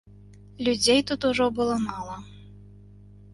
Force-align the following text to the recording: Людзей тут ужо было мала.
Людзей 0.67 1.03
тут 1.09 1.27
ужо 1.29 1.49
было 1.59 1.77
мала. 1.85 2.17